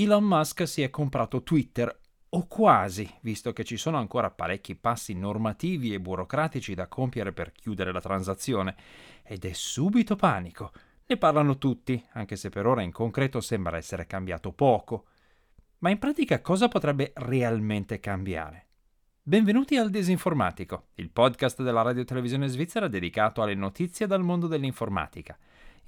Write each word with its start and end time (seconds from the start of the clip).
Elon 0.00 0.22
Musk 0.22 0.68
si 0.68 0.82
è 0.82 0.90
comprato 0.90 1.42
Twitter, 1.42 1.92
o 2.28 2.46
quasi, 2.46 3.12
visto 3.22 3.52
che 3.52 3.64
ci 3.64 3.76
sono 3.76 3.96
ancora 3.96 4.30
parecchi 4.30 4.76
passi 4.76 5.12
normativi 5.12 5.92
e 5.92 5.98
burocratici 5.98 6.72
da 6.74 6.86
compiere 6.86 7.32
per 7.32 7.50
chiudere 7.50 7.90
la 7.90 8.00
transazione, 8.00 8.76
ed 9.24 9.44
è 9.44 9.52
subito 9.52 10.14
panico. 10.14 10.70
Ne 11.04 11.16
parlano 11.16 11.58
tutti, 11.58 12.00
anche 12.12 12.36
se 12.36 12.48
per 12.48 12.64
ora 12.64 12.82
in 12.82 12.92
concreto 12.92 13.40
sembra 13.40 13.76
essere 13.76 14.06
cambiato 14.06 14.52
poco. 14.52 15.06
Ma 15.78 15.90
in 15.90 15.98
pratica 15.98 16.40
cosa 16.42 16.68
potrebbe 16.68 17.10
realmente 17.16 17.98
cambiare? 17.98 18.66
Benvenuti 19.20 19.76
al 19.76 19.90
Disinformatico, 19.90 20.90
il 20.94 21.10
podcast 21.10 21.60
della 21.60 21.82
radio 21.82 22.04
televisione 22.04 22.46
svizzera 22.46 22.86
dedicato 22.86 23.42
alle 23.42 23.56
notizie 23.56 24.06
dal 24.06 24.22
mondo 24.22 24.46
dell'informatica. 24.46 25.36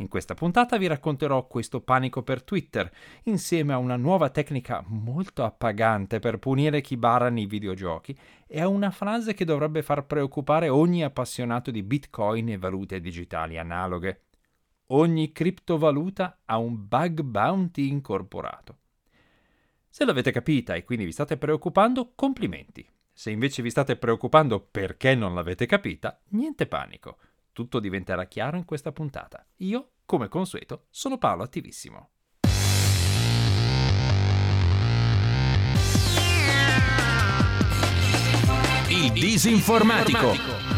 In 0.00 0.08
questa 0.08 0.32
puntata 0.32 0.78
vi 0.78 0.86
racconterò 0.86 1.46
questo 1.46 1.82
panico 1.82 2.22
per 2.22 2.42
Twitter, 2.42 2.90
insieme 3.24 3.74
a 3.74 3.78
una 3.78 3.96
nuova 3.96 4.30
tecnica 4.30 4.82
molto 4.86 5.44
appagante 5.44 6.20
per 6.20 6.38
punire 6.38 6.80
chi 6.80 6.96
barra 6.96 7.28
nei 7.28 7.44
videogiochi 7.44 8.18
e 8.46 8.62
a 8.62 8.66
una 8.66 8.90
frase 8.90 9.34
che 9.34 9.44
dovrebbe 9.44 9.82
far 9.82 10.06
preoccupare 10.06 10.70
ogni 10.70 11.04
appassionato 11.04 11.70
di 11.70 11.82
bitcoin 11.82 12.48
e 12.48 12.56
valute 12.56 12.98
digitali 12.98 13.58
analoghe. 13.58 14.22
Ogni 14.86 15.32
criptovaluta 15.32 16.40
ha 16.46 16.56
un 16.56 16.88
bug 16.88 17.20
bounty 17.20 17.88
incorporato. 17.88 18.78
Se 19.86 20.06
l'avete 20.06 20.32
capita 20.32 20.74
e 20.76 20.84
quindi 20.84 21.04
vi 21.04 21.12
state 21.12 21.36
preoccupando, 21.36 22.12
complimenti. 22.14 22.88
Se 23.12 23.30
invece 23.30 23.60
vi 23.60 23.68
state 23.68 23.96
preoccupando 23.96 24.60
perché 24.60 25.14
non 25.14 25.34
l'avete 25.34 25.66
capita, 25.66 26.18
niente 26.28 26.66
panico. 26.66 27.18
Tutto 27.52 27.80
diventerà 27.80 28.26
chiaro 28.26 28.56
in 28.56 28.64
questa 28.64 28.92
puntata. 28.92 29.44
Io, 29.58 29.92
come 30.04 30.28
consueto, 30.28 30.86
sono 30.90 31.18
Paolo 31.18 31.42
Attivissimo. 31.42 32.10
Il 38.88 39.12
disinformatico. 39.12 40.68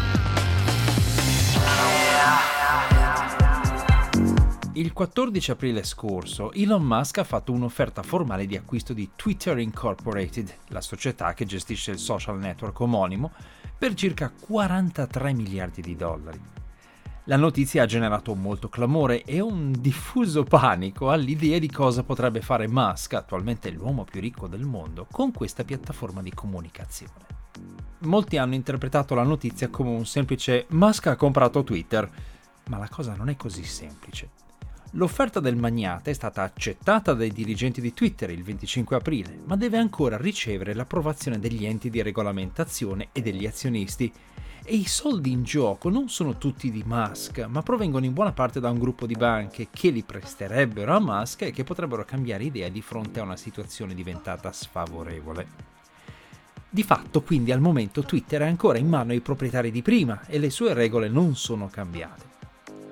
Il 4.75 4.91
14 4.91 5.51
aprile 5.51 5.83
scorso 5.83 6.51
Elon 6.51 6.83
Musk 6.83 7.19
ha 7.19 7.23
fatto 7.23 7.51
un'offerta 7.51 8.01
formale 8.01 8.47
di 8.47 8.55
acquisto 8.55 8.93
di 8.93 9.11
Twitter 9.15 9.59
Incorporated, 9.59 10.51
la 10.69 10.81
società 10.81 11.33
che 11.35 11.45
gestisce 11.45 11.91
il 11.91 11.99
social 11.99 12.39
network 12.39 12.79
omonimo, 12.79 13.31
per 13.77 13.93
circa 13.93 14.31
43 14.31 15.33
miliardi 15.33 15.81
di 15.81 15.95
dollari. 15.95 16.41
La 17.27 17.37
notizia 17.37 17.83
ha 17.83 17.85
generato 17.85 18.35
molto 18.35 18.67
clamore 18.67 19.23
e 19.23 19.39
un 19.39 19.73
diffuso 19.79 20.43
panico 20.43 21.09
all'idea 21.09 21.57
di 21.57 21.71
cosa 21.71 22.03
potrebbe 22.03 22.41
fare 22.41 22.67
Musk, 22.67 23.13
attualmente 23.13 23.71
l'uomo 23.71 24.03
più 24.03 24.19
ricco 24.19 24.47
del 24.47 24.65
mondo, 24.65 25.07
con 25.09 25.31
questa 25.31 25.63
piattaforma 25.63 26.21
di 26.21 26.33
comunicazione. 26.33 27.13
Molti 27.99 28.35
hanno 28.35 28.55
interpretato 28.55 29.15
la 29.15 29.23
notizia 29.23 29.69
come 29.69 29.91
un 29.91 30.05
semplice 30.05 30.65
Musk 30.71 31.07
ha 31.07 31.15
comprato 31.15 31.63
Twitter, 31.63 32.09
ma 32.67 32.77
la 32.77 32.89
cosa 32.89 33.15
non 33.15 33.29
è 33.29 33.37
così 33.37 33.63
semplice. 33.63 34.29
L'offerta 34.95 35.39
del 35.39 35.55
magnate 35.55 36.11
è 36.11 36.13
stata 36.13 36.43
accettata 36.43 37.13
dai 37.13 37.31
dirigenti 37.31 37.79
di 37.79 37.93
Twitter 37.93 38.31
il 38.31 38.43
25 38.43 38.97
aprile, 38.97 39.39
ma 39.45 39.55
deve 39.55 39.77
ancora 39.77 40.17
ricevere 40.17 40.73
l'approvazione 40.73 41.39
degli 41.39 41.65
enti 41.65 41.89
di 41.89 42.01
regolamentazione 42.01 43.07
e 43.13 43.21
degli 43.21 43.45
azionisti, 43.45 44.11
e 44.65 44.75
i 44.75 44.85
soldi 44.85 45.31
in 45.31 45.43
gioco 45.43 45.89
non 45.89 46.07
sono 46.07 46.37
tutti 46.37 46.71
di 46.71 46.83
Musk, 46.85 47.45
ma 47.49 47.61
provengono 47.61 48.05
in 48.05 48.13
buona 48.13 48.31
parte 48.31 48.61
da 48.61 48.69
un 48.69 48.79
gruppo 48.79 49.05
di 49.05 49.15
banche 49.15 49.67
che 49.69 49.89
li 49.89 50.03
presterebbero 50.03 50.95
a 50.95 50.99
Musk 50.99 51.41
e 51.41 51.51
che 51.51 51.65
potrebbero 51.65 52.05
cambiare 52.05 52.45
idea 52.45 52.69
di 52.69 52.81
fronte 52.81 53.19
a 53.19 53.23
una 53.23 53.35
situazione 53.35 53.93
diventata 53.93 54.51
sfavorevole. 54.53 55.71
Di 56.69 56.83
fatto, 56.83 57.21
quindi, 57.21 57.51
al 57.51 57.59
momento 57.59 58.03
Twitter 58.03 58.41
è 58.41 58.47
ancora 58.47 58.77
in 58.77 58.87
mano 58.87 59.11
ai 59.11 59.19
proprietari 59.19 59.69
di 59.69 59.81
prima 59.81 60.25
e 60.25 60.39
le 60.39 60.49
sue 60.49 60.73
regole 60.73 61.09
non 61.09 61.35
sono 61.35 61.67
cambiate. 61.67 62.31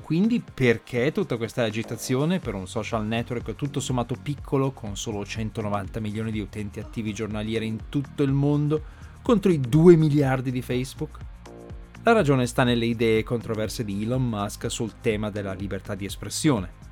Quindi 0.03 0.42
perché 0.42 1.14
tutta 1.14 1.38
questa 1.38 1.64
agitazione 1.64 2.40
per 2.40 2.53
un 2.53 2.68
social 2.68 3.06
network 3.06 3.56
tutto 3.56 3.80
sommato 3.80 4.16
piccolo 4.22 4.72
con 4.72 4.98
solo 4.98 5.26
190 5.26 6.02
milioni 6.02 6.32
di 6.32 6.42
utenti 6.42 6.82
attivi 6.82 7.14
giornalieri 7.14 7.66
in 7.66 7.88
tutto 7.88 8.24
il 8.24 8.34
mondo 8.34 8.84
contro 9.22 9.52
i 9.52 9.59
2 9.62 9.96
miliardi 9.96 10.52
di 10.52 10.62
Facebook? 10.62 11.30
La 12.04 12.14
ragione 12.14 12.48
sta 12.48 12.64
nelle 12.64 12.86
idee 12.86 13.22
controverse 13.22 13.86
di 13.86 14.02
Elon 14.02 14.28
Musk 14.28 14.72
sul 14.72 14.94
tema 15.02 15.30
della 15.30 15.54
libertà 15.54 15.94
di 15.94 16.06
espressione. 16.06 16.90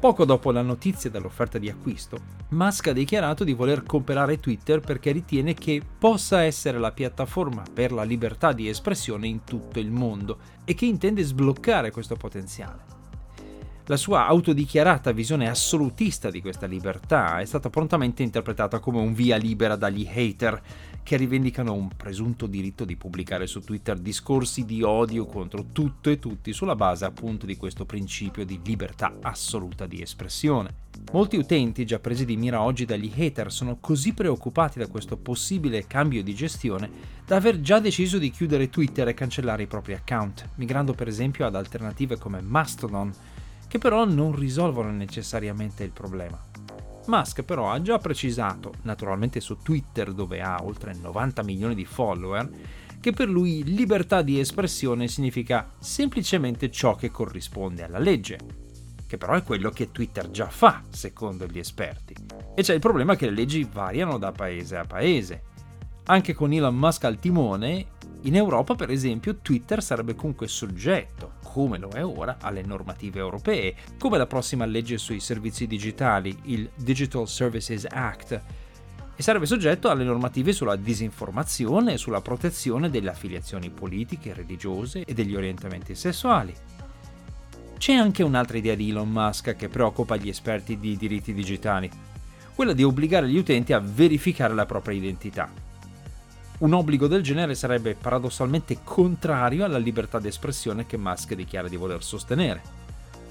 Poco 0.00 0.24
dopo 0.24 0.50
la 0.50 0.62
notizia 0.62 1.08
dell'offerta 1.10 1.58
di 1.58 1.70
acquisto, 1.70 2.18
Musk 2.48 2.88
ha 2.88 2.92
dichiarato 2.92 3.44
di 3.44 3.52
voler 3.52 3.84
comprare 3.84 4.40
Twitter 4.40 4.80
perché 4.80 5.12
ritiene 5.12 5.54
che 5.54 5.80
possa 5.96 6.42
essere 6.42 6.80
la 6.80 6.90
piattaforma 6.90 7.62
per 7.72 7.92
la 7.92 8.02
libertà 8.02 8.52
di 8.52 8.68
espressione 8.68 9.28
in 9.28 9.44
tutto 9.44 9.78
il 9.78 9.92
mondo 9.92 10.38
e 10.64 10.74
che 10.74 10.86
intende 10.86 11.22
sbloccare 11.22 11.92
questo 11.92 12.16
potenziale. 12.16 12.92
La 13.86 13.96
sua 13.96 14.26
autodichiarata 14.26 15.12
visione 15.12 15.48
assolutista 15.48 16.30
di 16.30 16.40
questa 16.40 16.66
libertà 16.66 17.40
è 17.40 17.44
stata 17.44 17.68
prontamente 17.68 18.22
interpretata 18.22 18.78
come 18.78 18.98
un 18.98 19.12
via 19.12 19.36
libera 19.36 19.74
dagli 19.74 20.08
hater, 20.12 20.62
che 21.02 21.16
rivendicano 21.16 21.72
un 21.72 21.88
presunto 21.96 22.46
diritto 22.46 22.84
di 22.84 22.96
pubblicare 22.96 23.46
su 23.46 23.60
Twitter 23.60 23.98
discorsi 23.98 24.64
di 24.64 24.82
odio 24.82 25.26
contro 25.26 25.66
tutto 25.72 26.10
e 26.10 26.18
tutti 26.18 26.52
sulla 26.52 26.76
base 26.76 27.04
appunto 27.04 27.44
di 27.44 27.56
questo 27.56 27.84
principio 27.84 28.44
di 28.44 28.60
libertà 28.64 29.16
assoluta 29.20 29.86
di 29.86 30.00
espressione. 30.00 30.80
Molti 31.12 31.36
utenti 31.36 31.84
già 31.84 31.98
presi 31.98 32.24
di 32.24 32.36
mira 32.36 32.62
oggi 32.62 32.84
dagli 32.84 33.12
hater 33.14 33.50
sono 33.50 33.78
così 33.80 34.12
preoccupati 34.12 34.78
da 34.78 34.86
questo 34.86 35.16
possibile 35.16 35.86
cambio 35.86 36.22
di 36.22 36.34
gestione 36.34 36.90
da 37.26 37.36
aver 37.36 37.60
già 37.60 37.80
deciso 37.80 38.18
di 38.18 38.30
chiudere 38.30 38.70
Twitter 38.70 39.08
e 39.08 39.14
cancellare 39.14 39.64
i 39.64 39.66
propri 39.66 39.94
account, 39.94 40.50
migrando 40.56 40.94
per 40.94 41.08
esempio 41.08 41.46
ad 41.46 41.56
alternative 41.56 42.18
come 42.18 42.40
Mastodon, 42.40 43.12
che 43.66 43.78
però 43.78 44.04
non 44.04 44.36
risolvono 44.36 44.90
necessariamente 44.90 45.82
il 45.82 45.90
problema. 45.90 46.51
Musk 47.06 47.42
però 47.42 47.70
ha 47.70 47.82
già 47.82 47.98
precisato, 47.98 48.72
naturalmente 48.82 49.40
su 49.40 49.58
Twitter 49.58 50.12
dove 50.12 50.40
ha 50.40 50.62
oltre 50.62 50.94
90 50.94 51.42
milioni 51.42 51.74
di 51.74 51.84
follower, 51.84 52.48
che 53.00 53.12
per 53.12 53.28
lui 53.28 53.64
libertà 53.64 54.22
di 54.22 54.38
espressione 54.38 55.08
significa 55.08 55.72
semplicemente 55.78 56.70
ciò 56.70 56.94
che 56.94 57.10
corrisponde 57.10 57.82
alla 57.82 57.98
legge, 57.98 58.38
che 59.08 59.18
però 59.18 59.34
è 59.34 59.42
quello 59.42 59.70
che 59.70 59.90
Twitter 59.90 60.30
già 60.30 60.48
fa, 60.48 60.82
secondo 60.88 61.46
gli 61.46 61.58
esperti. 61.58 62.14
E 62.54 62.62
c'è 62.62 62.74
il 62.74 62.80
problema 62.80 63.16
che 63.16 63.26
le 63.26 63.34
leggi 63.34 63.68
variano 63.70 64.18
da 64.18 64.30
paese 64.30 64.76
a 64.76 64.84
paese. 64.84 65.42
Anche 66.04 66.32
con 66.32 66.52
Elon 66.52 66.76
Musk 66.76 67.04
al 67.04 67.18
timone, 67.18 67.86
in 68.22 68.36
Europa 68.36 68.74
per 68.74 68.90
esempio 68.90 69.36
Twitter 69.36 69.82
sarebbe 69.82 70.14
comunque 70.14 70.46
soggetto 70.46 71.40
come 71.42 71.76
lo 71.78 71.90
è 71.90 72.04
ora, 72.04 72.38
alle 72.40 72.62
normative 72.62 73.18
europee, 73.18 73.74
come 73.98 74.16
la 74.16 74.26
prossima 74.26 74.64
legge 74.64 74.96
sui 74.96 75.20
servizi 75.20 75.66
digitali, 75.66 76.36
il 76.44 76.70
Digital 76.74 77.28
Services 77.28 77.86
Act, 77.88 78.40
e 79.14 79.22
sarebbe 79.22 79.44
soggetto 79.44 79.90
alle 79.90 80.04
normative 80.04 80.52
sulla 80.52 80.76
disinformazione 80.76 81.92
e 81.92 81.98
sulla 81.98 82.22
protezione 82.22 82.88
delle 82.88 83.10
affiliazioni 83.10 83.68
politiche, 83.68 84.32
religiose 84.32 85.04
e 85.04 85.12
degli 85.12 85.36
orientamenti 85.36 85.94
sessuali. 85.94 86.54
C'è 87.76 87.92
anche 87.92 88.22
un'altra 88.22 88.56
idea 88.56 88.74
di 88.74 88.88
Elon 88.88 89.10
Musk 89.10 89.54
che 89.56 89.68
preoccupa 89.68 90.16
gli 90.16 90.28
esperti 90.28 90.78
di 90.78 90.96
diritti 90.96 91.34
digitali, 91.34 91.90
quella 92.54 92.72
di 92.72 92.84
obbligare 92.84 93.28
gli 93.28 93.36
utenti 93.36 93.72
a 93.72 93.80
verificare 93.80 94.54
la 94.54 94.66
propria 94.66 94.96
identità. 94.96 95.71
Un 96.62 96.74
obbligo 96.74 97.08
del 97.08 97.22
genere 97.22 97.56
sarebbe 97.56 97.96
paradossalmente 97.96 98.78
contrario 98.84 99.64
alla 99.64 99.78
libertà 99.78 100.20
d'espressione 100.20 100.86
che 100.86 100.96
Musk 100.96 101.34
dichiara 101.34 101.66
di 101.66 101.74
voler 101.74 102.04
sostenere. 102.04 102.62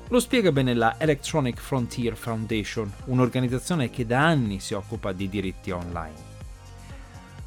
Lo 0.10 0.20
spiega 0.20 0.52
bene 0.52 0.74
la 0.74 0.96
Electronic 0.98 1.58
Frontier 1.58 2.18
Foundation, 2.18 2.92
un'organizzazione 3.06 3.90
che 3.90 4.06
da 4.06 4.26
anni 4.26 4.60
si 4.60 4.74
occupa 4.74 5.14
di 5.14 5.30
diritti 5.30 5.72
online. 5.72 6.30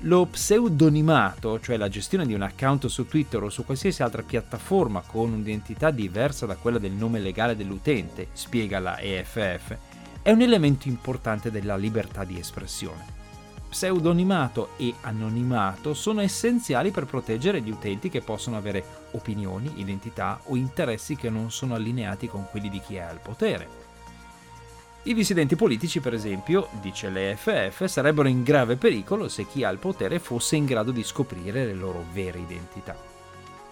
Lo 0.01 0.25
pseudonimato, 0.25 1.61
cioè 1.61 1.77
la 1.77 1.91
gestione 1.91 2.25
di 2.25 2.33
un 2.33 2.41
account 2.41 2.87
su 2.87 3.07
Twitter 3.07 3.43
o 3.43 3.51
su 3.51 3.67
qualsiasi 3.67 4.03
altra 4.03 4.23
piattaforma 4.23 5.03
con 5.07 5.35
un'identità 5.35 5.91
diversa 5.91 6.47
da 6.47 6.57
quella 6.57 6.79
del 6.79 6.93
nome 6.93 7.21
legale 7.21 7.57
dell'utente, 7.57 8.29
spiega 8.33 8.79
la 8.79 8.99
EFF, 8.99 9.77
è 10.23 10.31
un 10.31 10.41
elemento 10.41 10.89
importante 10.89 11.51
della 11.51 11.77
libertà 11.77 12.25
di 12.25 12.39
espressione 12.39 13.24
pseudonimato 13.75 14.69
e 14.77 14.95
anonimato 15.01 15.95
sono 15.95 16.21
essenziali 16.21 16.93
per 16.93 17.07
proteggere 17.07 17.61
gli 17.61 17.73
utenti 17.73 18.09
che 18.09 18.21
possono 18.21 18.57
avere 18.57 18.85
opinioni, 19.11 19.81
identità 19.81 20.39
o 20.45 20.55
interessi 20.55 21.17
che 21.17 21.29
non 21.29 21.51
sono 21.51 21.75
allineati 21.75 22.29
con 22.29 22.47
quelli 22.49 22.71
di 22.71 22.79
chi 22.79 22.95
è 22.95 23.01
al 23.01 23.19
potere. 23.19 23.83
I 25.03 25.13
dissidenti 25.13 25.57
politici, 25.57 25.99
per 25.99 26.15
esempio, 26.15 26.69
dice 26.81 27.11
l'EFF, 27.11 27.87
sarebbero 27.87 28.29
in 28.29 28.45
grave 28.45 28.77
pericolo 28.77 29.29
se 29.29 29.45
chi 29.45 29.65
ha 29.65 29.71
il 29.71 29.79
potere 29.79 30.21
fosse 30.21 30.55
in 30.55 30.67
grado 30.67 30.93
di 30.93 31.03
scoprire 31.03 31.67
le 31.67 31.75
loro 31.75 32.05
vere 32.13 32.39
identità. 32.39 32.97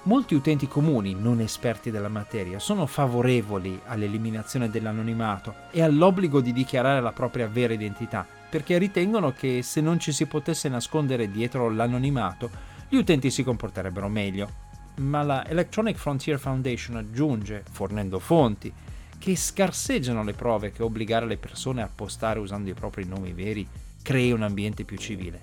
Molti 0.03 0.35
utenti 0.35 0.67
comuni, 0.67 1.15
non 1.15 1.39
esperti 1.39 1.93
della 1.93 2.09
materia, 2.09 2.59
sono 2.59 2.87
favorevoli 2.87 3.81
all'eliminazione 3.87 4.69
dell'anonimato 4.69 5.55
e 5.71 5.81
all'obbligo 5.81 6.41
di 6.41 6.53
dichiarare 6.53 7.01
la 7.01 7.13
propria 7.13 7.47
vera 7.47 7.73
identità, 7.73 8.27
perché 8.53 8.77
ritengono 8.77 9.33
che 9.33 9.63
se 9.63 9.81
non 9.81 9.99
ci 9.99 10.13
si 10.13 10.27
potesse 10.27 10.69
nascondere 10.69 11.31
dietro 11.31 11.71
l'anonimato, 11.71 12.51
gli 12.87 12.97
utenti 12.97 13.31
si 13.31 13.43
comporterebbero 13.43 14.09
meglio. 14.09 14.51
Ma 14.97 15.23
la 15.23 15.49
Electronic 15.49 15.97
Frontier 15.97 16.39
Foundation 16.39 16.97
aggiunge, 16.97 17.65
fornendo 17.71 18.19
fonti, 18.19 18.71
che 19.17 19.37
scarseggiano 19.37 20.23
le 20.23 20.35
prove 20.35 20.71
che 20.71 20.83
obbligare 20.83 21.25
le 21.25 21.39
persone 21.39 21.81
a 21.81 21.89
postare 21.89 22.41
usando 22.41 22.69
i 22.69 22.75
propri 22.75 23.07
nomi 23.07 23.33
veri 23.33 23.67
crei 24.03 24.33
un 24.33 24.43
ambiente 24.43 24.85
più 24.85 24.99
civile. 24.99 25.41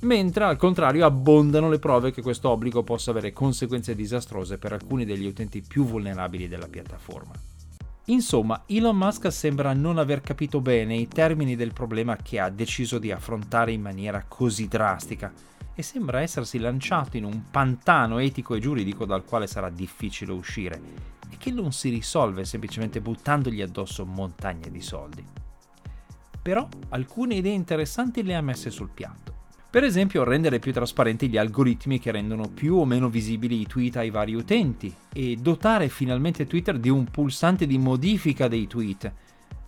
Mentre 0.00 0.44
al 0.44 0.58
contrario 0.58 1.06
abbondano 1.06 1.70
le 1.70 1.78
prove 1.78 2.12
che 2.12 2.20
questo 2.20 2.50
obbligo 2.50 2.82
possa 2.82 3.12
avere 3.12 3.32
conseguenze 3.32 3.94
disastrose 3.94 4.58
per 4.58 4.74
alcuni 4.74 5.06
degli 5.06 5.24
utenti 5.24 5.62
più 5.62 5.86
vulnerabili 5.86 6.48
della 6.48 6.68
piattaforma. 6.68 7.32
Insomma, 8.08 8.62
Elon 8.66 8.96
Musk 8.96 9.32
sembra 9.32 9.72
non 9.72 9.98
aver 9.98 10.20
capito 10.20 10.60
bene 10.60 10.94
i 10.94 11.08
termini 11.08 11.56
del 11.56 11.72
problema 11.72 12.16
che 12.16 12.38
ha 12.38 12.50
deciso 12.50 12.98
di 12.98 13.10
affrontare 13.10 13.72
in 13.72 13.80
maniera 13.80 14.24
così 14.28 14.68
drastica 14.68 15.32
e 15.74 15.82
sembra 15.82 16.20
essersi 16.20 16.58
lanciato 16.58 17.16
in 17.16 17.24
un 17.24 17.50
pantano 17.50 18.18
etico 18.18 18.54
e 18.54 18.60
giuridico 18.60 19.06
dal 19.06 19.24
quale 19.24 19.48
sarà 19.48 19.70
difficile 19.70 20.32
uscire 20.32 20.80
e 21.28 21.36
che 21.36 21.50
non 21.50 21.72
si 21.72 21.88
risolve 21.88 22.44
semplicemente 22.44 23.00
buttandogli 23.00 23.60
addosso 23.60 24.06
montagne 24.06 24.70
di 24.70 24.80
soldi. 24.80 25.24
Però 26.40 26.68
alcune 26.90 27.34
idee 27.34 27.54
interessanti 27.54 28.22
le 28.22 28.36
ha 28.36 28.40
messe 28.40 28.70
sul 28.70 28.90
piatto. 28.90 29.35
Per 29.68 29.84
esempio 29.84 30.24
rendere 30.24 30.58
più 30.58 30.72
trasparenti 30.72 31.28
gli 31.28 31.36
algoritmi 31.36 31.98
che 31.98 32.10
rendono 32.10 32.48
più 32.48 32.76
o 32.76 32.86
meno 32.86 33.10
visibili 33.10 33.60
i 33.60 33.66
tweet 33.66 33.96
ai 33.96 34.10
vari 34.10 34.34
utenti 34.34 34.94
e 35.12 35.36
dotare 35.36 35.88
finalmente 35.88 36.46
Twitter 36.46 36.78
di 36.78 36.88
un 36.88 37.04
pulsante 37.04 37.66
di 37.66 37.76
modifica 37.76 38.48
dei 38.48 38.66
tweet, 38.66 39.12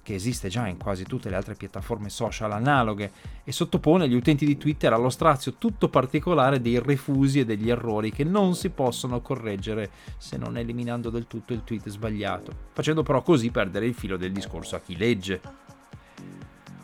che 0.02 0.14
esiste 0.14 0.48
già 0.48 0.66
in 0.66 0.78
quasi 0.78 1.04
tutte 1.04 1.28
le 1.28 1.36
altre 1.36 1.54
piattaforme 1.54 2.08
social 2.08 2.52
analoghe 2.52 3.12
e 3.44 3.52
sottopone 3.52 4.08
gli 4.08 4.14
utenti 4.14 4.46
di 4.46 4.56
Twitter 4.56 4.94
allo 4.94 5.10
strazio 5.10 5.56
tutto 5.58 5.90
particolare 5.90 6.62
dei 6.62 6.80
refusi 6.80 7.40
e 7.40 7.44
degli 7.44 7.68
errori 7.68 8.10
che 8.10 8.24
non 8.24 8.54
si 8.54 8.70
possono 8.70 9.20
correggere 9.20 9.90
se 10.16 10.38
non 10.38 10.56
eliminando 10.56 11.10
del 11.10 11.26
tutto 11.26 11.52
il 11.52 11.64
tweet 11.64 11.90
sbagliato, 11.90 12.52
facendo 12.72 13.02
però 13.02 13.20
così 13.20 13.50
perdere 13.50 13.84
il 13.84 13.94
filo 13.94 14.16
del 14.16 14.32
discorso 14.32 14.76
a 14.76 14.80
chi 14.80 14.96
legge. 14.96 15.67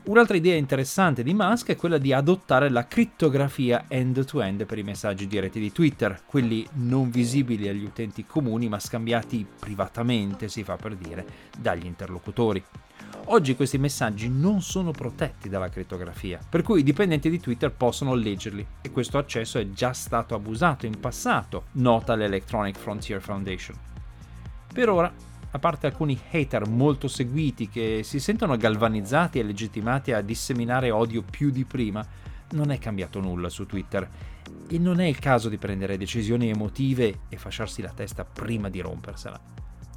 Un'altra 0.06 0.36
idea 0.36 0.54
interessante 0.54 1.22
di 1.22 1.32
Musk 1.32 1.68
è 1.68 1.76
quella 1.76 1.96
di 1.96 2.12
adottare 2.12 2.68
la 2.68 2.86
crittografia 2.86 3.86
end-to-end 3.88 4.66
per 4.66 4.76
i 4.76 4.82
messaggi 4.82 5.26
diretti 5.26 5.58
di 5.58 5.72
Twitter, 5.72 6.20
quelli 6.26 6.66
non 6.74 7.08
visibili 7.08 7.68
agli 7.68 7.84
utenti 7.84 8.26
comuni 8.26 8.68
ma 8.68 8.78
scambiati 8.78 9.46
privatamente, 9.58 10.48
si 10.48 10.62
fa 10.62 10.76
per 10.76 10.94
dire, 10.94 11.24
dagli 11.58 11.86
interlocutori. 11.86 12.62
Oggi 13.28 13.56
questi 13.56 13.78
messaggi 13.78 14.28
non 14.28 14.60
sono 14.60 14.90
protetti 14.90 15.48
dalla 15.48 15.70
crittografia, 15.70 16.38
per 16.46 16.60
cui 16.60 16.80
i 16.80 16.84
dipendenti 16.84 17.30
di 17.30 17.40
Twitter 17.40 17.72
possono 17.72 18.12
leggerli 18.12 18.66
e 18.82 18.90
questo 18.90 19.16
accesso 19.16 19.58
è 19.58 19.70
già 19.70 19.94
stato 19.94 20.34
abusato 20.34 20.84
in 20.84 21.00
passato, 21.00 21.68
nota 21.72 22.14
l'Electronic 22.14 22.76
Frontier 22.76 23.22
Foundation. 23.22 23.74
Per 24.70 24.88
ora 24.90 25.10
a 25.54 25.58
parte 25.60 25.86
alcuni 25.86 26.20
hater 26.30 26.68
molto 26.68 27.06
seguiti 27.06 27.68
che 27.68 28.00
si 28.02 28.18
sentono 28.18 28.56
galvanizzati 28.56 29.38
e 29.38 29.44
legittimati 29.44 30.12
a 30.12 30.20
disseminare 30.20 30.90
odio 30.90 31.22
più 31.22 31.50
di 31.50 31.64
prima, 31.64 32.04
non 32.50 32.72
è 32.72 32.78
cambiato 32.78 33.20
nulla 33.20 33.48
su 33.48 33.64
Twitter. 33.64 34.08
E 34.68 34.78
non 34.78 34.98
è 34.98 35.06
il 35.06 35.18
caso 35.20 35.48
di 35.48 35.56
prendere 35.56 35.96
decisioni 35.96 36.48
emotive 36.48 37.20
e 37.28 37.36
fasciarsi 37.36 37.82
la 37.82 37.92
testa 37.92 38.24
prima 38.24 38.68
di 38.68 38.80
rompersela. 38.80 39.40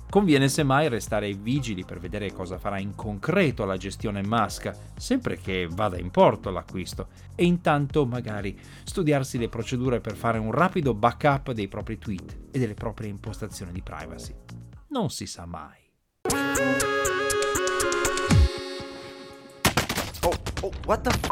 Conviene 0.10 0.48
semmai 0.48 0.90
restare 0.90 1.34
vigili 1.34 1.84
per 1.84 2.00
vedere 2.00 2.32
cosa 2.32 2.60
farà 2.60 2.78
in 2.78 2.94
concreto 2.94 3.66
la 3.66 3.78
gestione 3.78 4.22
Musk, 4.24 4.72
sempre 4.96 5.38
che 5.38 5.68
vada 5.70 5.98
in 5.98 6.12
porto 6.12 6.52
l'acquisto, 6.52 7.08
e 7.34 7.46
intanto 7.46 8.06
magari 8.06 8.58
studiarsi 8.84 9.40
le 9.40 9.50
procedure 9.50 10.02
per 10.02 10.16
fare 10.16 10.38
un 10.38 10.52
rapido 10.52 10.94
backup 10.94 11.52
dei 11.52 11.68
propri 11.68 11.98
tweet 11.98 12.38
e 12.52 12.60
delle 12.60 12.76
proprie 12.76 13.10
impostazioni 13.10 13.72
di 13.72 13.82
privacy 13.82 14.34
non 14.90 15.10
si 15.10 15.26
sa 15.26 15.46
mai. 15.46 15.78
Oh, 20.24 20.34
oh, 20.62 20.72
what 20.86 21.02
the 21.02 21.10
f***? 21.10 21.30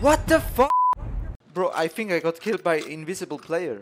What 0.00 0.24
the 0.24 0.34
f***? 0.34 0.66
Bro, 1.52 1.72
I 1.74 1.88
think 1.88 2.10
I 2.10 2.20
got 2.20 2.38
killed 2.38 2.62
by 2.62 2.82
invisible 2.86 3.38
player. 3.38 3.80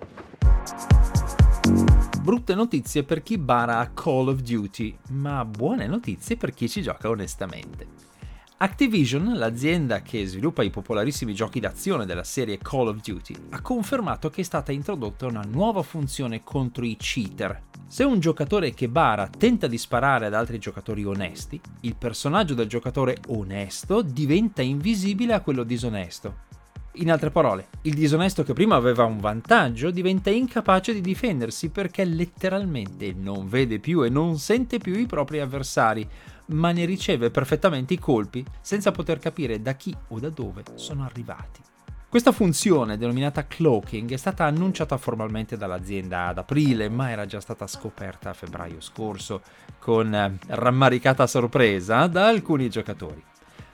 Brutte 2.20 2.55
notizie 2.55 3.02
per 3.05 3.23
chi 3.23 3.37
bara 3.37 3.79
a 3.79 3.91
Call 3.91 4.29
of 4.29 4.41
Duty, 4.41 4.96
ma 5.11 5.44
buone 5.44 5.87
notizie 5.87 6.37
per 6.37 6.55
chi 6.55 6.69
ci 6.69 6.81
gioca 6.81 7.08
onestamente. 7.11 7.87
Activision, 8.56 9.35
l'azienda 9.35 10.00
che 10.00 10.25
sviluppa 10.25 10.62
i 10.62 10.70
popolarissimi 10.70 11.35
giochi 11.35 11.61
d'azione 11.61 12.06
della 12.06 12.25
serie 12.25 12.58
Call 12.58 12.87
of 12.87 13.00
Duty, 13.02 13.35
ha 13.50 13.61
confermato 13.61 14.31
che 14.31 14.41
è 14.41 14.44
stata 14.44 14.73
introdotta 14.73 15.26
una 15.26 15.43
nuova 15.43 15.82
funzione 15.82 16.43
contro 16.43 16.85
i 16.85 16.96
cheater. 16.96 17.61
Se 17.87 18.03
un 18.03 18.19
giocatore 18.19 18.75
che 18.75 18.89
bara 18.89 19.29
tenta 19.29 19.67
di 19.67 19.79
sparare 19.79 20.27
ad 20.27 20.35
altri 20.35 20.59
giocatori 20.59 21.05
onesti, 21.05 21.61
il 21.81 21.95
personaggio 21.97 22.55
del 22.55 22.67
giocatore 22.67 23.19
onesto 23.29 24.03
diventa 24.03 24.63
invisibile 24.63 25.35
a 25.35 25.41
quello 25.41 25.63
disonesto. 25.63 26.43
In 26.99 27.11
altre 27.11 27.31
parole, 27.31 27.69
il 27.83 27.95
disonesto 27.95 28.45
che 28.45 28.53
prima 28.53 28.77
aveva 28.77 29.05
un 29.05 29.19
vantaggio 29.19 29.91
diventa 29.91 30.31
incapace 30.31 30.93
di 30.93 31.01
difendersi 31.01 31.71
perché 31.71 32.05
letteralmente 32.05 33.13
non 33.13 33.49
vede 33.49 33.81
più 33.81 34.03
e 34.03 34.09
non 34.09 34.39
sente 34.39 34.79
più 34.79 34.97
i 34.97 35.07
propri 35.07 35.41
avversari, 35.41 36.09
ma 36.47 36.71
ne 36.71 36.85
riceve 36.85 37.31
perfettamente 37.31 37.95
i 37.95 37.99
colpi 37.99 38.45
senza 38.61 38.93
poter 38.93 39.19
capire 39.19 39.61
da 39.61 39.75
chi 39.75 39.95
o 40.09 40.21
da 40.21 40.31
dove 40.31 40.63
sono 40.75 41.05
arrivati. 41.05 41.74
Questa 42.15 42.31
funzione, 42.31 42.97
denominata 42.97 43.45
cloaking, 43.45 44.13
è 44.13 44.17
stata 44.17 44.45
annunciata 44.45 44.97
formalmente 44.99 45.57
dall'azienda 45.57 46.29
ad 46.29 46.39
aprile, 46.39 46.89
ma 46.89 47.11
era 47.11 47.27
già 47.27 47.41
stata 47.41 47.67
scoperta 47.67 48.31
a 48.31 48.35
febbraio 48.35 48.81
scorso, 48.81 49.43
con 49.81 50.15
eh, 50.15 50.39
rammaricata 50.47 51.27
sorpresa 51.27 52.07
da 52.07 52.29
alcuni 52.29 52.71
giocatori. 52.71 53.21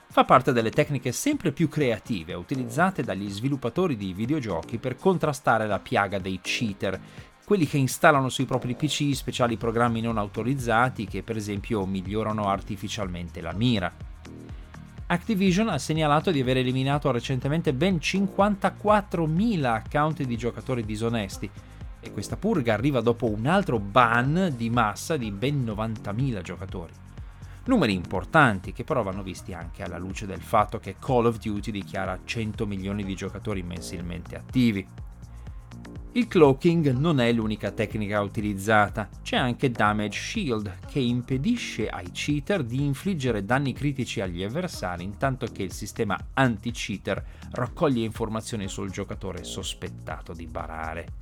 Fa 0.09 0.23
parte 0.25 0.53
delle 0.53 0.71
tecniche 0.71 1.11
sempre 1.11 1.51
più 1.51 1.69
creative 1.69 2.33
utilizzate 2.33 3.03
dagli 3.03 3.29
sviluppatori 3.29 3.95
di 3.95 4.11
videogiochi 4.11 4.79
per 4.79 4.95
contrastare 4.95 5.67
la 5.67 5.77
piaga 5.77 6.17
dei 6.17 6.39
cheater, 6.41 6.99
quelli 7.45 7.67
che 7.67 7.77
installano 7.77 8.29
sui 8.29 8.45
propri 8.45 8.73
PC 8.73 9.13
speciali 9.13 9.55
programmi 9.55 10.01
non 10.01 10.17
autorizzati 10.17 11.05
che 11.05 11.21
per 11.21 11.35
esempio 11.35 11.85
migliorano 11.85 12.47
artificialmente 12.47 13.39
la 13.39 13.53
mira. 13.53 13.93
Activision 15.11 15.67
ha 15.67 15.77
segnalato 15.77 16.31
di 16.31 16.39
aver 16.39 16.55
eliminato 16.55 17.11
recentemente 17.11 17.73
ben 17.73 17.97
54.000 17.97 19.65
account 19.65 20.23
di 20.23 20.37
giocatori 20.37 20.85
disonesti 20.85 21.49
e 21.99 22.11
questa 22.13 22.37
purga 22.37 22.73
arriva 22.73 23.01
dopo 23.01 23.27
un 23.27 23.45
altro 23.45 23.77
ban 23.77 24.53
di 24.55 24.69
massa 24.69 25.17
di 25.17 25.29
ben 25.31 25.65
90.000 25.65 26.41
giocatori. 26.41 26.93
Numeri 27.65 27.91
importanti 27.91 28.71
che 28.71 28.85
però 28.85 29.03
vanno 29.03 29.21
visti 29.21 29.53
anche 29.53 29.83
alla 29.83 29.97
luce 29.97 30.25
del 30.25 30.39
fatto 30.39 30.79
che 30.79 30.95
Call 30.97 31.25
of 31.25 31.39
Duty 31.39 31.71
dichiara 31.71 32.17
100 32.23 32.65
milioni 32.65 33.03
di 33.03 33.13
giocatori 33.13 33.63
mensilmente 33.63 34.37
attivi. 34.37 34.87
Il 36.13 36.27
cloaking 36.27 36.91
non 36.91 37.21
è 37.21 37.31
l'unica 37.31 37.71
tecnica 37.71 38.19
utilizzata, 38.19 39.07
c'è 39.23 39.37
anche 39.37 39.71
Damage 39.71 40.19
Shield 40.19 40.79
che 40.89 40.99
impedisce 40.99 41.87
ai 41.87 42.11
cheater 42.11 42.63
di 42.63 42.83
infliggere 42.83 43.45
danni 43.45 43.71
critici 43.71 44.19
agli 44.19 44.43
avversari 44.43 45.05
intanto 45.05 45.45
che 45.45 45.63
il 45.63 45.71
sistema 45.71 46.19
anti-cheater 46.33 47.23
raccoglie 47.51 48.03
informazioni 48.03 48.67
sul 48.67 48.91
giocatore 48.91 49.45
sospettato 49.45 50.33
di 50.33 50.47
barare. 50.47 51.20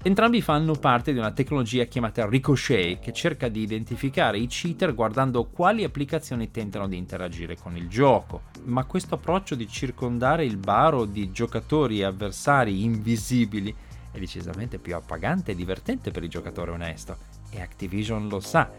Entrambi 0.00 0.40
fanno 0.40 0.74
parte 0.74 1.12
di 1.12 1.18
una 1.18 1.32
tecnologia 1.32 1.82
chiamata 1.84 2.24
Ricochet 2.24 3.00
che 3.00 3.12
cerca 3.12 3.48
di 3.48 3.62
identificare 3.62 4.38
i 4.38 4.46
cheater 4.46 4.94
guardando 4.94 5.46
quali 5.46 5.82
applicazioni 5.82 6.52
tentano 6.52 6.86
di 6.86 6.96
interagire 6.96 7.56
con 7.56 7.76
il 7.76 7.88
gioco. 7.88 8.42
Ma 8.66 8.84
questo 8.84 9.16
approccio 9.16 9.56
di 9.56 9.66
circondare 9.66 10.44
il 10.44 10.56
baro 10.56 11.04
di 11.04 11.32
giocatori 11.32 11.98
e 11.98 12.04
avversari 12.04 12.84
invisibili 12.84 13.74
è 14.12 14.18
decisamente 14.20 14.78
più 14.78 14.94
appagante 14.94 15.50
e 15.50 15.56
divertente 15.56 16.12
per 16.12 16.22
il 16.22 16.30
giocatore 16.30 16.70
onesto. 16.70 17.16
E 17.50 17.60
Activision 17.60 18.28
lo 18.28 18.38
sa, 18.38 18.70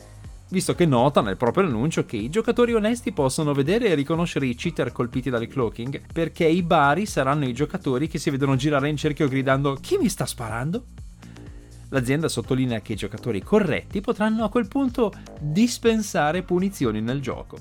visto 0.51 0.73
che 0.73 0.85
nota 0.85 1.19
nel 1.19 1.35
proprio 1.35 1.65
annuncio 1.65 2.05
che 2.05 2.15
i 2.15 2.29
giocatori 2.29 2.73
onesti 2.73 3.11
possono 3.11 3.53
vedere 3.53 3.89
e 3.89 3.95
riconoscere 3.95 4.45
i 4.45 4.55
cheater 4.55 4.93
colpiti 4.93 5.29
dal 5.29 5.47
cloaking, 5.47 6.01
perché 6.13 6.45
i 6.45 6.63
bari 6.63 7.05
saranno 7.05 7.45
i 7.45 7.53
giocatori 7.53 8.07
che 8.07 8.19
si 8.19 8.29
vedono 8.29 8.55
girare 8.55 8.87
in 8.87 8.95
cerchio 8.95 9.27
gridando 9.27 9.73
chi 9.73 9.97
mi 9.97 10.07
sta 10.07 10.25
sparando? 10.25 10.85
L'azienda 11.89 12.27
sottolinea 12.27 12.81
che 12.81 12.93
i 12.93 12.97
giocatori 12.97 13.41
corretti 13.41 13.99
potranno 13.99 14.43
a 14.43 14.49
quel 14.49 14.67
punto 14.67 15.11
dispensare 15.39 16.43
punizioni 16.43 17.01
nel 17.01 17.19
gioco. 17.19 17.57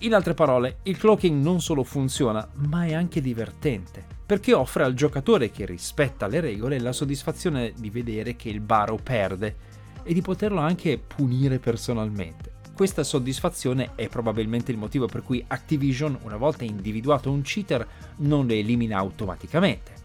In 0.00 0.14
altre 0.14 0.34
parole, 0.34 0.78
il 0.84 0.98
cloaking 0.98 1.42
non 1.42 1.60
solo 1.60 1.82
funziona, 1.82 2.46
ma 2.68 2.84
è 2.84 2.92
anche 2.92 3.20
divertente, 3.20 4.04
perché 4.24 4.52
offre 4.52 4.84
al 4.84 4.94
giocatore 4.94 5.50
che 5.50 5.64
rispetta 5.64 6.26
le 6.26 6.40
regole 6.40 6.78
la 6.78 6.92
soddisfazione 6.92 7.72
di 7.76 7.90
vedere 7.90 8.36
che 8.36 8.48
il 8.50 8.60
baro 8.60 8.98
perde 9.02 9.56
e 10.02 10.14
di 10.14 10.20
poterlo 10.22 10.60
anche 10.60 10.98
punire 10.98 11.58
personalmente. 11.58 12.52
Questa 12.74 13.02
soddisfazione 13.02 13.92
è 13.94 14.08
probabilmente 14.08 14.72
il 14.72 14.78
motivo 14.78 15.06
per 15.06 15.22
cui 15.22 15.44
Activision, 15.46 16.18
una 16.22 16.36
volta 16.36 16.64
individuato 16.64 17.30
un 17.30 17.42
cheater, 17.42 17.86
non 18.16 18.46
lo 18.46 18.54
elimina 18.54 18.96
automaticamente. 18.96 19.99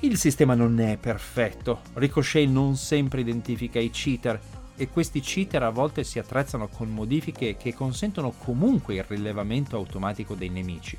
Il 0.00 0.18
sistema 0.18 0.54
non 0.54 0.78
è 0.78 0.96
perfetto, 0.98 1.80
Ricochet 1.94 2.48
non 2.48 2.76
sempre 2.76 3.20
identifica 3.20 3.78
i 3.78 3.90
cheater 3.90 4.40
e 4.76 4.88
questi 4.88 5.20
cheater 5.20 5.62
a 5.62 5.70
volte 5.70 6.04
si 6.04 6.18
attrezzano 6.18 6.68
con 6.68 6.90
modifiche 6.90 7.56
che 7.56 7.74
consentono 7.74 8.30
comunque 8.30 8.94
il 8.94 9.04
rilevamento 9.04 9.76
automatico 9.76 10.34
dei 10.34 10.50
nemici, 10.50 10.98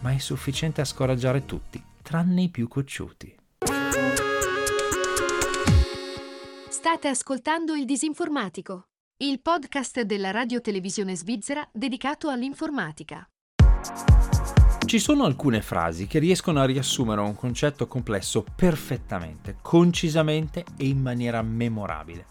ma 0.00 0.12
è 0.12 0.18
sufficiente 0.18 0.80
a 0.80 0.84
scoraggiare 0.84 1.44
tutti, 1.44 1.82
tranne 2.02 2.42
i 2.42 2.48
più 2.48 2.68
cocciuti. 2.68 3.34
State 6.68 7.08
ascoltando 7.08 7.74
il 7.74 7.84
Disinformatico 7.84 8.86
il 9.18 9.40
podcast 9.40 10.02
della 10.02 10.30
radio-televisione 10.30 11.16
svizzera 11.16 11.66
dedicato 11.72 12.28
all'informatica. 12.28 13.26
Ci 14.86 15.00
sono 15.00 15.24
alcune 15.24 15.62
frasi 15.62 16.06
che 16.06 16.20
riescono 16.20 16.60
a 16.60 16.64
riassumere 16.64 17.20
un 17.20 17.34
concetto 17.34 17.88
complesso 17.88 18.44
perfettamente, 18.54 19.56
concisamente 19.60 20.64
e 20.76 20.86
in 20.86 21.00
maniera 21.00 21.42
memorabile. 21.42 22.26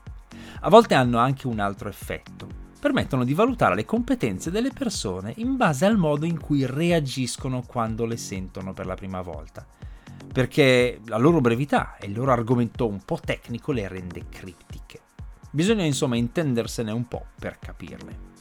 A 0.62 0.70
volte 0.70 0.94
hanno 0.94 1.18
anche 1.18 1.48
un 1.48 1.60
altro 1.60 1.90
effetto. 1.90 2.48
Permettono 2.80 3.26
di 3.26 3.34
valutare 3.34 3.76
le 3.76 3.84
competenze 3.84 4.52
delle 4.52 4.72
persone 4.72 5.34
in 5.38 5.58
base 5.58 5.84
al 5.84 5.98
modo 5.98 6.26
in 6.26 6.40
cui 6.40 6.66
reagiscono 6.66 7.62
quando 7.62 8.06
le 8.06 8.16
sentono 8.16 8.72
per 8.72 8.86
la 8.86 8.96
prima 8.96 9.22
volta. 9.22 9.68
Perché 10.32 11.02
la 11.08 11.18
loro 11.18 11.42
brevità 11.42 11.98
e 11.98 12.06
il 12.06 12.14
loro 12.14 12.32
argomento 12.32 12.88
un 12.88 13.02
po' 13.04 13.20
tecnico 13.22 13.74
le 13.74 13.90
rende 13.90 14.30
criptiche. 14.30 15.02
Bisogna 15.52 15.84
insomma 15.84 16.16
intendersene 16.16 16.94
un 16.94 17.06
po' 17.06 17.26
per 17.38 17.60
capirle. 17.60 18.35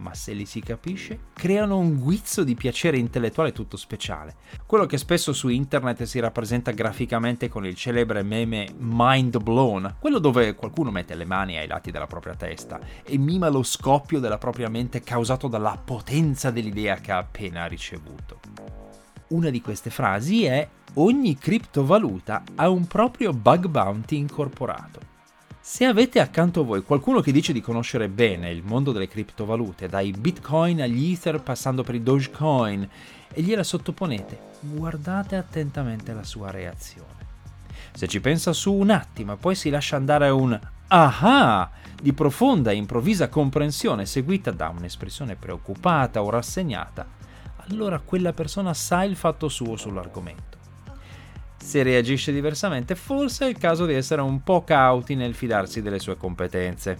Ma 0.00 0.14
se 0.14 0.32
li 0.32 0.46
si 0.46 0.60
capisce, 0.60 1.26
creano 1.34 1.76
un 1.76 1.98
guizzo 1.98 2.42
di 2.42 2.54
piacere 2.54 2.96
intellettuale 2.96 3.52
tutto 3.52 3.76
speciale. 3.76 4.36
Quello 4.64 4.86
che 4.86 4.96
spesso 4.96 5.34
su 5.34 5.48
internet 5.48 6.04
si 6.04 6.18
rappresenta 6.20 6.70
graficamente 6.70 7.50
con 7.50 7.66
il 7.66 7.74
celebre 7.74 8.22
meme 8.22 8.72
Mind 8.78 9.42
Blown, 9.42 9.96
quello 9.98 10.18
dove 10.18 10.54
qualcuno 10.54 10.90
mette 10.90 11.14
le 11.14 11.26
mani 11.26 11.58
ai 11.58 11.66
lati 11.66 11.90
della 11.90 12.06
propria 12.06 12.34
testa 12.34 12.80
e 13.02 13.18
mima 13.18 13.50
lo 13.50 13.62
scoppio 13.62 14.20
della 14.20 14.38
propria 14.38 14.70
mente 14.70 15.02
causato 15.02 15.48
dalla 15.48 15.78
potenza 15.82 16.50
dell'idea 16.50 16.96
che 16.96 17.12
ha 17.12 17.18
appena 17.18 17.66
ricevuto. 17.66 18.40
Una 19.28 19.50
di 19.50 19.60
queste 19.60 19.90
frasi 19.90 20.44
è 20.46 20.66
ogni 20.94 21.36
criptovaluta 21.36 22.42
ha 22.54 22.70
un 22.70 22.86
proprio 22.86 23.32
bug 23.32 23.66
bounty 23.66 24.16
incorporato. 24.16 25.09
Se 25.72 25.84
avete 25.84 26.18
accanto 26.18 26.62
a 26.62 26.64
voi 26.64 26.82
qualcuno 26.82 27.20
che 27.20 27.30
dice 27.30 27.52
di 27.52 27.60
conoscere 27.60 28.08
bene 28.08 28.50
il 28.50 28.64
mondo 28.64 28.90
delle 28.90 29.06
criptovalute, 29.06 29.86
dai 29.86 30.10
bitcoin 30.10 30.82
agli 30.82 31.12
ether 31.12 31.40
passando 31.42 31.84
per 31.84 31.94
i 31.94 32.02
dogecoin, 32.02 32.88
e 33.32 33.40
gliela 33.40 33.62
sottoponete, 33.62 34.40
guardate 34.62 35.36
attentamente 35.36 36.12
la 36.12 36.24
sua 36.24 36.50
reazione. 36.50 37.24
Se 37.92 38.08
ci 38.08 38.20
pensa 38.20 38.52
su 38.52 38.72
un 38.72 38.90
attimo 38.90 39.34
e 39.34 39.36
poi 39.36 39.54
si 39.54 39.70
lascia 39.70 39.94
andare 39.94 40.28
un 40.30 40.58
aha 40.88 41.70
di 42.02 42.12
profonda 42.14 42.72
e 42.72 42.74
improvvisa 42.74 43.28
comprensione 43.28 44.06
seguita 44.06 44.50
da 44.50 44.74
un'espressione 44.76 45.36
preoccupata 45.36 46.20
o 46.20 46.30
rassegnata, 46.30 47.06
allora 47.68 48.00
quella 48.00 48.32
persona 48.32 48.74
sa 48.74 49.04
il 49.04 49.14
fatto 49.14 49.48
suo 49.48 49.76
sull'argomento. 49.76 50.49
Se 51.70 51.84
reagisce 51.84 52.32
diversamente, 52.32 52.96
forse 52.96 53.46
è 53.46 53.48
il 53.48 53.56
caso 53.56 53.86
di 53.86 53.94
essere 53.94 54.22
un 54.22 54.42
po' 54.42 54.64
cauti 54.64 55.14
nel 55.14 55.34
fidarsi 55.34 55.80
delle 55.80 56.00
sue 56.00 56.16
competenze. 56.16 56.98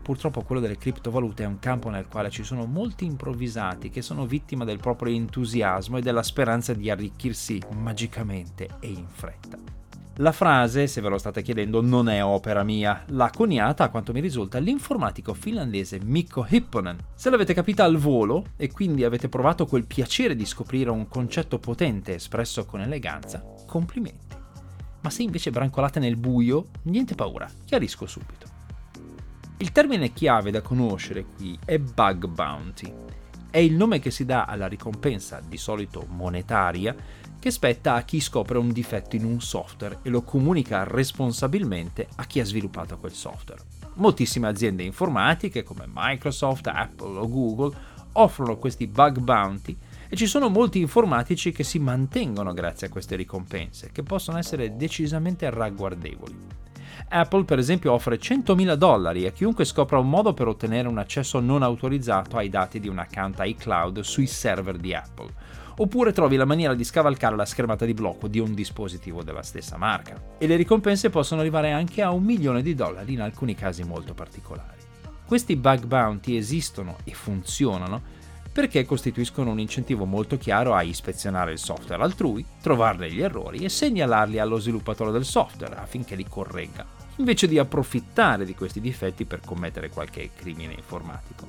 Purtroppo 0.00 0.40
quello 0.40 0.62
delle 0.62 0.78
criptovalute 0.78 1.42
è 1.42 1.46
un 1.46 1.58
campo 1.58 1.90
nel 1.90 2.08
quale 2.08 2.30
ci 2.30 2.42
sono 2.42 2.64
molti 2.64 3.04
improvvisati 3.04 3.90
che 3.90 4.00
sono 4.00 4.24
vittima 4.24 4.64
del 4.64 4.78
proprio 4.78 5.14
entusiasmo 5.14 5.98
e 5.98 6.00
della 6.00 6.22
speranza 6.22 6.72
di 6.72 6.88
arricchirsi 6.88 7.60
magicamente 7.74 8.78
e 8.80 8.88
in 8.88 9.08
fretta. 9.10 9.81
La 10.16 10.32
frase, 10.32 10.88
se 10.88 11.00
ve 11.00 11.08
lo 11.08 11.16
state 11.16 11.40
chiedendo, 11.40 11.80
non 11.80 12.10
è 12.10 12.22
opera 12.22 12.62
mia, 12.62 13.02
l'ha 13.08 13.30
coniata, 13.34 13.84
a 13.84 13.88
quanto 13.88 14.12
mi 14.12 14.20
risulta, 14.20 14.58
l'informatico 14.58 15.32
finlandese 15.32 16.00
Mikko 16.04 16.46
Hipponen. 16.46 16.98
Se 17.14 17.30
l'avete 17.30 17.54
capita 17.54 17.84
al 17.84 17.96
volo 17.96 18.48
e 18.56 18.70
quindi 18.70 19.04
avete 19.04 19.30
provato 19.30 19.64
quel 19.64 19.86
piacere 19.86 20.36
di 20.36 20.44
scoprire 20.44 20.90
un 20.90 21.08
concetto 21.08 21.58
potente 21.58 22.14
espresso 22.14 22.66
con 22.66 22.82
eleganza, 22.82 23.42
complimenti. 23.66 24.36
Ma 25.00 25.08
se 25.08 25.22
invece 25.22 25.50
brancolate 25.50 25.98
nel 25.98 26.16
buio, 26.16 26.66
niente 26.82 27.14
paura, 27.14 27.48
chiarisco 27.64 28.04
subito. 28.04 28.46
Il 29.56 29.72
termine 29.72 30.12
chiave 30.12 30.50
da 30.50 30.60
conoscere 30.60 31.24
qui 31.24 31.58
è 31.64 31.78
bug 31.78 32.26
bounty. 32.26 32.92
È 33.48 33.58
il 33.58 33.74
nome 33.74 33.98
che 33.98 34.10
si 34.10 34.26
dà 34.26 34.44
alla 34.44 34.66
ricompensa, 34.66 35.40
di 35.46 35.56
solito 35.56 36.04
monetaria, 36.08 36.94
che 37.42 37.50
spetta 37.50 37.94
a 37.94 38.02
chi 38.02 38.20
scopre 38.20 38.56
un 38.56 38.70
difetto 38.70 39.16
in 39.16 39.24
un 39.24 39.40
software 39.40 39.98
e 40.02 40.10
lo 40.10 40.22
comunica 40.22 40.84
responsabilmente 40.84 42.06
a 42.14 42.24
chi 42.24 42.38
ha 42.38 42.44
sviluppato 42.44 42.96
quel 42.98 43.10
software. 43.10 43.60
Moltissime 43.94 44.46
aziende 44.46 44.84
informatiche 44.84 45.64
come 45.64 45.90
Microsoft, 45.92 46.68
Apple 46.68 47.18
o 47.18 47.28
Google 47.28 47.76
offrono 48.12 48.58
questi 48.58 48.86
bug 48.86 49.18
bounty 49.18 49.76
e 50.08 50.14
ci 50.14 50.28
sono 50.28 50.50
molti 50.50 50.78
informatici 50.78 51.50
che 51.50 51.64
si 51.64 51.80
mantengono 51.80 52.52
grazie 52.52 52.86
a 52.86 52.90
queste 52.90 53.16
ricompense, 53.16 53.90
che 53.90 54.04
possono 54.04 54.38
essere 54.38 54.76
decisamente 54.76 55.50
ragguardevoli. 55.50 56.61
Apple 57.08 57.44
per 57.44 57.58
esempio 57.58 57.92
offre 57.92 58.18
100.000 58.18 58.74
dollari 58.74 59.26
a 59.26 59.32
chiunque 59.32 59.64
scopra 59.64 59.98
un 59.98 60.08
modo 60.08 60.32
per 60.34 60.48
ottenere 60.48 60.88
un 60.88 60.98
accesso 60.98 61.40
non 61.40 61.62
autorizzato 61.62 62.36
ai 62.36 62.48
dati 62.48 62.80
di 62.80 62.88
un 62.88 62.98
account 62.98 63.40
iCloud 63.40 64.00
sui 64.00 64.26
server 64.26 64.76
di 64.76 64.94
Apple, 64.94 65.30
oppure 65.76 66.12
trovi 66.12 66.36
la 66.36 66.44
maniera 66.44 66.74
di 66.74 66.84
scavalcare 66.84 67.36
la 67.36 67.44
schermata 67.44 67.84
di 67.84 67.94
blocco 67.94 68.28
di 68.28 68.38
un 68.38 68.54
dispositivo 68.54 69.22
della 69.22 69.42
stessa 69.42 69.76
marca. 69.76 70.20
E 70.38 70.46
le 70.46 70.56
ricompense 70.56 71.10
possono 71.10 71.40
arrivare 71.40 71.72
anche 71.72 72.02
a 72.02 72.10
un 72.10 72.22
milione 72.22 72.62
di 72.62 72.74
dollari 72.74 73.12
in 73.12 73.20
alcuni 73.20 73.54
casi 73.54 73.82
molto 73.84 74.14
particolari. 74.14 74.80
Questi 75.26 75.56
bug 75.56 75.86
bounty 75.86 76.36
esistono 76.36 76.98
e 77.04 77.12
funzionano 77.14 78.20
perché 78.52 78.84
costituiscono 78.84 79.50
un 79.50 79.58
incentivo 79.58 80.04
molto 80.04 80.36
chiaro 80.36 80.74
a 80.74 80.82
ispezionare 80.82 81.52
il 81.52 81.58
software 81.58 82.02
altrui, 82.02 82.44
trovarne 82.60 83.10
gli 83.10 83.22
errori 83.22 83.64
e 83.64 83.70
segnalarli 83.70 84.38
allo 84.38 84.58
sviluppatore 84.58 85.10
del 85.10 85.24
software 85.24 85.76
affinché 85.76 86.14
li 86.14 86.26
corregga, 86.28 86.84
invece 87.16 87.48
di 87.48 87.58
approfittare 87.58 88.44
di 88.44 88.54
questi 88.54 88.80
difetti 88.80 89.24
per 89.24 89.40
commettere 89.40 89.88
qualche 89.88 90.30
crimine 90.36 90.74
informatico. 90.74 91.46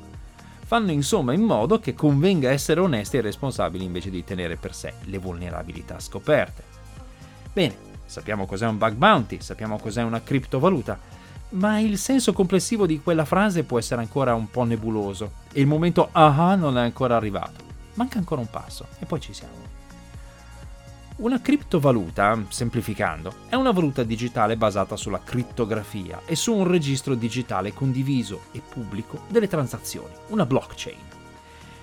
Fanno 0.66 0.92
insomma 0.92 1.34
in 1.34 1.42
modo 1.42 1.78
che 1.80 1.94
convenga 1.94 2.50
essere 2.50 2.80
onesti 2.80 3.18
e 3.18 3.22
responsabili 3.22 3.84
invece 3.84 4.10
di 4.10 4.24
tenere 4.24 4.56
per 4.56 4.74
sé 4.74 4.94
le 5.04 5.18
vulnerabilità 5.18 6.00
scoperte. 6.00 6.64
Bene, 7.52 7.76
sappiamo 8.06 8.46
cos'è 8.46 8.66
un 8.66 8.78
bug 8.78 8.94
bounty, 8.94 9.42
sappiamo 9.42 9.78
cos'è 9.78 10.02
una 10.04 10.24
criptovaluta, 10.24 10.98
ma 11.50 11.80
il 11.80 11.98
senso 11.98 12.32
complessivo 12.32 12.86
di 12.86 13.02
quella 13.02 13.26
frase 13.26 13.64
può 13.64 13.78
essere 13.78 14.02
ancora 14.02 14.34
un 14.34 14.50
po' 14.50 14.64
nebuloso 14.64 15.42
e 15.54 15.62
il 15.62 15.68
momento 15.68 16.10
aha 16.12 16.56
non 16.56 16.78
è 16.78 16.82
ancora 16.82 17.16
arrivato. 17.16 17.64
Manca 17.94 18.18
ancora 18.18 18.42
un 18.42 18.50
passo 18.50 18.88
e 19.00 19.06
poi 19.06 19.22
ci 19.22 19.34
siamo. 19.34 19.72
Una 21.18 21.40
criptovaluta, 21.40 22.38
semplificando, 22.50 23.36
è 23.48 23.54
una 23.54 23.72
valuta 23.72 24.02
digitale 24.02 24.58
basata 24.58 24.96
sulla 24.96 25.22
crittografia 25.24 26.22
e 26.26 26.36
su 26.36 26.54
un 26.54 26.68
registro 26.68 27.14
digitale 27.14 27.72
condiviso 27.72 28.46
e 28.52 28.62
pubblico 28.68 29.22
delle 29.28 29.48
transazioni, 29.48 30.14
una 30.30 30.48
blockchain. 30.48 31.12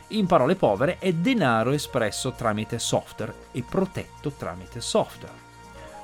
In 0.09 0.27
parole 0.27 0.57
povere 0.57 0.99
è 0.99 1.12
denaro 1.12 1.71
espresso 1.71 2.33
tramite 2.33 2.81
software 2.81 3.33
e 3.53 3.62
protetto 3.62 4.33
tramite 4.33 4.81
software. 4.81 5.49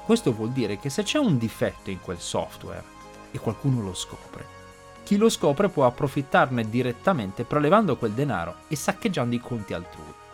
Questo 0.04 0.32
vuol 0.32 0.52
dire 0.52 0.78
che 0.78 0.88
se 0.88 1.02
c'è 1.02 1.18
un 1.18 1.36
difetto 1.36 1.90
in 1.90 2.00
quel 2.00 2.20
software 2.20 2.84
e 3.32 3.40
qualcuno 3.40 3.82
lo 3.82 3.92
scopre, 3.92 4.55
chi 5.06 5.16
lo 5.16 5.28
scopre 5.28 5.68
può 5.68 5.86
approfittarne 5.86 6.68
direttamente 6.68 7.44
prelevando 7.44 7.96
quel 7.96 8.10
denaro 8.10 8.56
e 8.66 8.74
saccheggiando 8.74 9.36
i 9.36 9.40
conti 9.40 9.72
altrui 9.72 10.24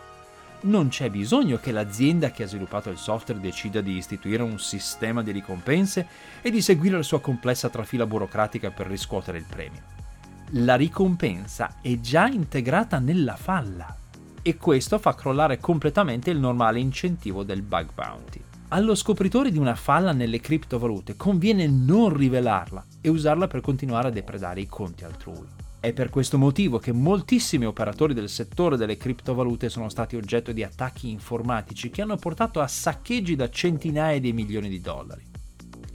non 0.63 0.87
c'è 0.87 1.09
bisogno 1.09 1.57
che 1.57 1.71
l'azienda 1.71 2.31
che 2.31 2.43
ha 2.43 2.47
sviluppato 2.47 2.89
il 2.89 2.97
software 2.97 3.41
decida 3.41 3.81
di 3.81 3.97
istituire 3.97 4.43
un 4.43 4.59
sistema 4.59 5.21
di 5.21 5.31
ricompense 5.31 6.07
e 6.41 6.51
di 6.51 6.61
seguire 6.61 6.97
la 6.97 7.03
sua 7.03 7.19
complessa 7.19 7.69
trafila 7.69 8.05
burocratica 8.05 8.71
per 8.71 8.87
riscuotere 8.87 9.37
il 9.37 9.45
premio. 9.47 9.81
La 10.57 10.75
ricompensa 10.75 11.75
è 11.81 11.99
già 11.99 12.27
integrata 12.27 12.99
nella 12.99 13.35
falla 13.35 13.93
e 14.41 14.57
questo 14.57 14.99
fa 14.99 15.15
crollare 15.15 15.59
completamente 15.59 16.29
il 16.29 16.39
normale 16.39 16.79
incentivo 16.79 17.43
del 17.43 17.61
bug 17.61 17.89
bounty. 17.93 18.41
Allo 18.73 18.95
scopritore 18.95 19.51
di 19.51 19.59
una 19.59 19.75
falla 19.75 20.13
nelle 20.13 20.39
criptovalute 20.39 21.15
conviene 21.15 21.67
non 21.67 22.11
rivelarla 22.11 22.83
e 23.01 23.09
usarla 23.09 23.45
per 23.45 23.61
continuare 23.61 24.07
a 24.07 24.11
depredare 24.11 24.61
i 24.61 24.65
conti 24.65 25.03
altrui. 25.03 25.45
È 25.79 25.93
per 25.93 26.09
questo 26.09 26.39
motivo 26.39 26.79
che 26.79 26.91
moltissimi 26.91 27.67
operatori 27.67 28.15
del 28.15 28.29
settore 28.29 28.75
delle 28.75 28.97
criptovalute 28.97 29.69
sono 29.69 29.89
stati 29.89 30.15
oggetto 30.15 30.51
di 30.51 30.63
attacchi 30.63 31.11
informatici 31.11 31.91
che 31.91 32.01
hanno 32.01 32.15
portato 32.15 32.61
a 32.61 32.67
saccheggi 32.67 33.35
da 33.35 33.47
centinaia 33.47 34.19
di 34.19 34.33
milioni 34.33 34.69
di 34.69 34.81
dollari. 34.81 35.23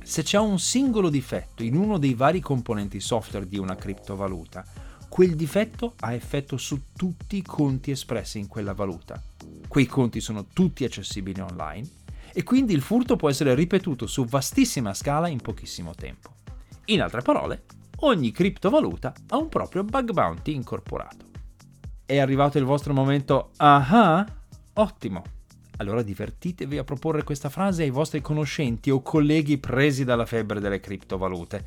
Se 0.04 0.22
c'è 0.22 0.38
un 0.38 0.60
singolo 0.60 1.10
difetto 1.10 1.64
in 1.64 1.74
uno 1.74 1.98
dei 1.98 2.14
vari 2.14 2.38
componenti 2.38 3.00
software 3.00 3.48
di 3.48 3.58
una 3.58 3.74
criptovaluta, 3.74 4.64
quel 5.08 5.34
difetto 5.34 5.94
ha 5.98 6.12
effetto 6.12 6.56
su 6.56 6.80
tutti 6.96 7.38
i 7.38 7.42
conti 7.42 7.90
espressi 7.90 8.38
in 8.38 8.46
quella 8.46 8.72
valuta. 8.72 9.20
Quei 9.66 9.86
conti 9.86 10.20
sono 10.20 10.46
tutti 10.52 10.84
accessibili 10.84 11.40
online 11.40 11.97
e 12.38 12.44
quindi 12.44 12.72
il 12.72 12.82
furto 12.82 13.16
può 13.16 13.28
essere 13.28 13.52
ripetuto 13.56 14.06
su 14.06 14.24
vastissima 14.24 14.94
scala 14.94 15.26
in 15.26 15.40
pochissimo 15.40 15.92
tempo. 15.92 16.34
In 16.84 17.02
altre 17.02 17.20
parole, 17.20 17.64
ogni 18.02 18.30
criptovaluta 18.30 19.12
ha 19.30 19.36
un 19.36 19.48
proprio 19.48 19.82
bug 19.82 20.12
bounty 20.12 20.54
incorporato. 20.54 21.26
È 22.06 22.16
arrivato 22.16 22.56
il 22.56 22.64
vostro 22.64 22.92
momento 22.92 23.50
aha? 23.56 24.24
Ottimo! 24.74 25.24
Allora 25.78 26.02
divertitevi 26.02 26.78
a 26.78 26.84
proporre 26.84 27.24
questa 27.24 27.48
frase 27.48 27.82
ai 27.82 27.90
vostri 27.90 28.20
conoscenti 28.20 28.90
o 28.90 29.02
colleghi 29.02 29.58
presi 29.58 30.04
dalla 30.04 30.24
febbre 30.24 30.60
delle 30.60 30.78
criptovalute. 30.78 31.64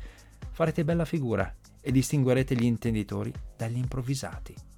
Farete 0.52 0.84
bella 0.84 1.04
figura 1.04 1.54
e 1.82 1.92
distinguerete 1.92 2.54
gli 2.54 2.64
intenditori 2.64 3.30
dagli 3.58 3.76
improvvisati. 3.76 4.71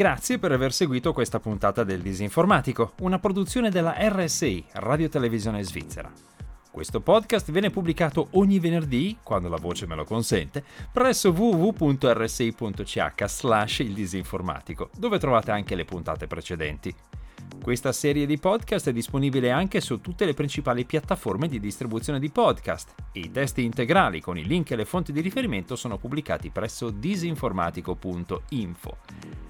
Grazie 0.00 0.38
per 0.38 0.50
aver 0.50 0.72
seguito 0.72 1.12
questa 1.12 1.40
puntata 1.40 1.84
del 1.84 2.00
Disinformatico, 2.00 2.94
una 3.00 3.18
produzione 3.18 3.68
della 3.68 3.96
RSI, 3.98 4.64
Radio 4.76 5.10
Televisione 5.10 5.62
Svizzera. 5.62 6.10
Questo 6.70 7.02
podcast 7.02 7.50
viene 7.50 7.68
pubblicato 7.68 8.28
ogni 8.30 8.58
venerdì, 8.60 9.18
quando 9.22 9.50
la 9.50 9.58
voce 9.58 9.86
me 9.86 9.96
lo 9.96 10.04
consente, 10.04 10.64
presso 10.90 11.32
www.rsi.ch 11.32 13.24
slash 13.26 13.80
il 13.80 13.92
disinformatico, 13.92 14.88
dove 14.96 15.18
trovate 15.18 15.50
anche 15.50 15.74
le 15.74 15.84
puntate 15.84 16.26
precedenti. 16.26 16.94
Questa 17.62 17.92
serie 17.92 18.24
di 18.24 18.38
podcast 18.38 18.88
è 18.88 18.94
disponibile 18.94 19.50
anche 19.50 19.82
su 19.82 20.00
tutte 20.00 20.24
le 20.24 20.32
principali 20.32 20.86
piattaforme 20.86 21.46
di 21.46 21.60
distribuzione 21.60 22.18
di 22.18 22.30
podcast 22.30 22.94
i 23.12 23.30
testi 23.30 23.64
integrali 23.64 24.22
con 24.22 24.38
i 24.38 24.46
link 24.46 24.70
e 24.70 24.76
le 24.76 24.86
fonti 24.86 25.12
di 25.12 25.20
riferimento 25.20 25.76
sono 25.76 25.98
pubblicati 25.98 26.48
presso 26.48 26.88
disinformatico.info. 26.88 29.49